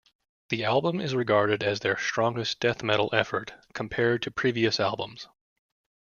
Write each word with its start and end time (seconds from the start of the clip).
The 0.49 0.63
album 0.65 0.99
is 0.99 1.13
regarded 1.13 1.61
as 1.61 1.81
their 1.81 1.95
strongest 1.95 2.59
death 2.59 2.81
metal 2.81 3.11
effort, 3.13 3.53
compared 3.75 4.23
to 4.23 4.31
previous 4.31 4.79
albums. 4.79 5.27